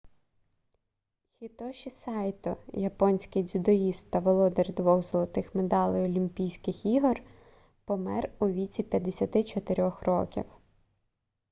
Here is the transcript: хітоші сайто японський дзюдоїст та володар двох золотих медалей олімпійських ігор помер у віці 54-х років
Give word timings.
хітоші 1.39 1.89
сайто 1.89 2.57
японський 2.73 3.43
дзюдоїст 3.43 4.09
та 4.11 4.19
володар 4.19 4.73
двох 4.73 5.01
золотих 5.03 5.55
медалей 5.55 6.03
олімпійських 6.05 6.85
ігор 6.85 7.21
помер 7.85 8.31
у 8.39 8.47
віці 8.49 8.83
54-х 8.83 10.05
років 10.05 10.45